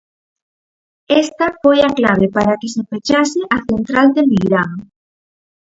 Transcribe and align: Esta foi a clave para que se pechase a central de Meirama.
Esta 1.23 1.47
foi 1.61 1.77
a 1.87 1.89
clave 1.97 2.27
para 2.35 2.57
que 2.59 2.69
se 2.75 2.81
pechase 2.91 3.39
a 3.55 3.57
central 3.69 4.07
de 4.15 4.21
Meirama. 4.29 4.83